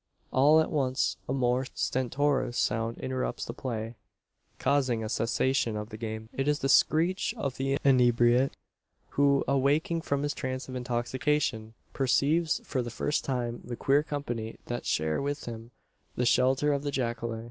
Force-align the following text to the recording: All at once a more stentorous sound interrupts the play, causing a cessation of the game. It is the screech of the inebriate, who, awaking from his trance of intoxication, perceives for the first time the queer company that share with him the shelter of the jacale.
All 0.31 0.59
at 0.61 0.71
once 0.71 1.17
a 1.29 1.31
more 1.33 1.63
stentorous 1.75 2.55
sound 2.57 2.97
interrupts 2.97 3.45
the 3.45 3.53
play, 3.53 3.93
causing 4.57 5.03
a 5.03 5.09
cessation 5.09 5.77
of 5.77 5.89
the 5.89 5.95
game. 5.97 6.27
It 6.33 6.47
is 6.47 6.57
the 6.57 6.69
screech 6.69 7.35
of 7.37 7.57
the 7.57 7.77
inebriate, 7.83 8.57
who, 9.09 9.43
awaking 9.47 10.01
from 10.01 10.23
his 10.23 10.33
trance 10.33 10.67
of 10.67 10.73
intoxication, 10.73 11.75
perceives 11.93 12.61
for 12.63 12.81
the 12.81 12.89
first 12.89 13.23
time 13.23 13.61
the 13.63 13.75
queer 13.75 14.01
company 14.01 14.57
that 14.65 14.87
share 14.87 15.21
with 15.21 15.45
him 15.45 15.69
the 16.15 16.25
shelter 16.25 16.73
of 16.73 16.81
the 16.81 16.89
jacale. 16.91 17.39